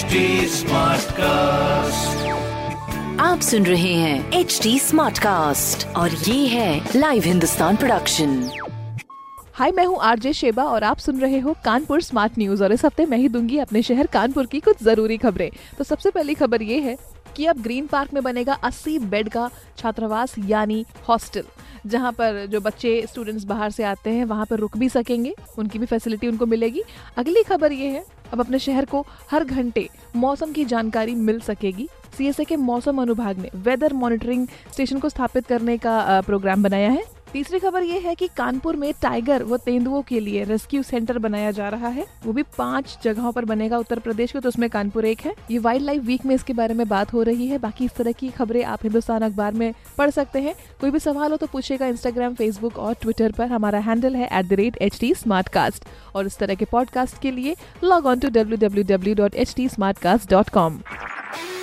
HD 0.00 0.60
cast 1.12 2.28
आप 3.20 3.40
सुन 3.40 3.66
रहे 3.66 3.92
हैं 3.94 4.32
एच 4.32 4.58
डी 4.62 4.78
स्मार्ट 4.78 5.18
कास्ट 5.18 5.86
और 5.86 6.10
ये 6.10 6.46
है 6.46 6.90
लाइव 6.96 7.22
हिंदुस्तान 7.22 7.76
प्रोडक्शन 7.76 8.50
हाय 9.54 9.70
मैं 9.70 9.84
हूँ 9.86 9.98
आरजे 10.00 10.32
शेबा 10.32 10.64
और 10.64 10.84
आप 10.84 10.98
सुन 10.98 11.20
रहे 11.20 11.38
हो 11.38 11.54
कानपुर 11.64 12.02
स्मार्ट 12.02 12.38
न्यूज़ 12.38 12.64
और 12.64 12.72
इस 12.72 12.84
हफ़्ते 12.84 13.06
मैं 13.06 13.18
ही 13.18 13.28
दूँगी 13.28 13.58
अपने 13.58 13.82
शहर 13.82 14.06
कानपुर 14.06 14.46
की 14.46 14.60
कुछ 14.60 14.82
ज़रूरी 14.82 15.16
खबरें। 15.16 15.50
तो 15.78 15.84
सबसे 15.84 16.10
पहली 16.10 16.34
खबर 16.34 16.62
ये 16.62 16.80
है 16.80 16.96
कि 17.36 17.46
अब 17.46 17.62
ग्रीन 17.62 17.86
पार्क 17.86 18.12
में 18.14 18.22
बनेगा 18.22 18.58
80 18.64 18.98
बेड 19.00 19.28
का 19.28 19.50
छात्रावास 19.78 20.34
यानी 20.38 20.84
हॉस्टल 21.08 21.44
जहाँ 21.86 22.12
पर 22.12 22.46
जो 22.46 22.60
बच्चे 22.60 23.02
स्टूडेंट्स 23.08 23.44
बाहर 23.44 23.70
से 23.70 23.84
आते 23.84 24.10
हैं 24.10 24.24
वहाँ 24.24 24.46
पर 24.46 24.56
रुक 24.56 24.76
भी 24.76 24.88
सकेंगे 24.88 25.34
उनकी 25.58 25.78
भी 25.78 25.86
फैसिलिटी 25.86 26.28
उनको 26.28 26.46
मिलेगी। 26.46 26.82
अगली 27.16 27.42
खबर 27.42 27.72
ये 27.72 27.88
है 27.88 28.04
अब 28.32 28.40
अपने 28.40 28.58
शहर 28.58 28.84
को 28.84 29.04
हर 29.30 29.44
घंटे 29.44 29.88
मौसम 30.16 30.52
की 30.52 30.64
जानकारी 30.64 31.14
मिल 31.14 31.40
सकेगी। 31.40 31.88
सीएसए 32.18 32.44
के 32.44 32.56
मौसम 32.56 33.02
अनुभाग 33.02 33.38
ने 33.38 33.50
वेदर 33.56 33.92
मॉनिटरिंग 33.92 34.46
स्टेशन 34.72 34.98
को 34.98 35.08
स्थापित 35.08 35.46
करने 35.46 35.76
का 35.78 36.20
प्रोग्राम 36.20 36.62
बनाया 36.62 36.90
है। 36.90 37.02
तीसरी 37.32 37.58
खबर 37.58 37.82
ये 37.82 37.98
है 37.98 38.14
कि 38.14 38.28
कानपुर 38.36 38.76
में 38.76 38.92
टाइगर 39.02 39.42
व 39.42 39.56
तेंदुओं 39.56 40.00
के 40.02 40.20
लिए 40.20 40.44
रेस्क्यू 40.44 40.82
सेंटर 40.82 41.18
बनाया 41.18 41.50
जा 41.50 41.68
रहा 41.68 41.88
है। 41.88 42.06
वो 42.24 42.32
भी 42.32 42.42
पाँच 42.58 42.98
जगहों 43.04 43.32
पर 43.32 43.44
बनेगा 43.44 43.78
उत्तर 43.78 43.98
प्रदेश 43.98 44.32
के 44.32 44.40
तो 44.40 44.48
उसमें 44.48 44.68
कानपुर 44.70 45.04
एक 45.04 45.20
है। 45.20 45.34
ये 45.50 45.58
वाइल्ड 45.58 45.86
लाइफ 45.86 46.02
वीक 46.02 46.26
में 46.26 46.34
इसके 46.34 46.52
बारे 46.52 46.74
में 46.74 46.88
बात 46.88 47.12
हो 47.12 47.22
रही 47.22 47.46
है। 47.46 47.58
बाकी 47.58 47.84
इस 47.84 47.94
तरह 47.94 48.12
की 48.12 48.28
खबरें 48.28 48.64
आप 48.64 48.82
हिंदुस्तान 48.82 49.22
अखबार 49.22 49.54
में 49.54 49.72
पढ़ 49.98 50.10
सकते 50.10 50.40
हैं। 50.40 50.54
कोई 50.80 50.90
भी 50.90 50.98
सवाल 50.98 51.30
हो 51.30 51.36
तो 51.36 51.46
पूछेगा 51.46 51.86
इंस्टाग्राम 51.86 52.34
फेसबुक 52.34 52.78
और 52.78 52.94
ट्विटर 52.94 53.32
पर। 53.32 53.46
हमारा 53.46 53.78
हैंडल 53.78 54.16
है 54.16 54.28
एट 54.32 55.84
और 56.16 56.26
इस 56.26 56.38
तरह 56.38 56.54
के 56.54 56.64
पॉडकास्ट 56.64 57.20
के 57.22 57.30
लिए 57.30 57.56
लॉग 57.84 58.06
ऑन 58.06 58.18
टू 58.18 58.28
डब्ल्यू 58.28 58.56